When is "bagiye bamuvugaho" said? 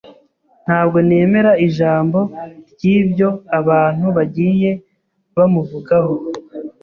4.17-6.13